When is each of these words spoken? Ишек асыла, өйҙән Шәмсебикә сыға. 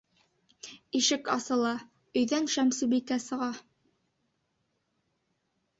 Ишек 0.99 1.29
асыла, 1.35 1.73
өйҙән 2.23 2.49
Шәмсебикә 2.55 3.19
сыға. 3.29 3.53